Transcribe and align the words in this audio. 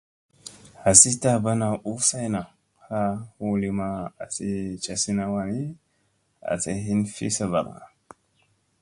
Hasi 0.83 1.09
taaɓana 1.21 1.67
u 1.91 1.93
sayna 2.09 2.41
haa 2.87 3.13
hu 3.35 3.45
li 3.61 3.69
maa 3.79 3.99
asi 4.23 4.47
casina 4.83 5.23
waani 5.33 5.61
asi 6.51 6.71
hin 6.85 7.01
fi 7.13 7.25
saɓakga. 7.37 7.79